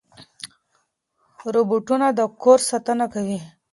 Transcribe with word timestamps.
روباټونه 1.53 2.07
د 2.17 2.21
کور 2.41 2.59
ساتنه 2.69 3.05
کوي. 3.13 3.39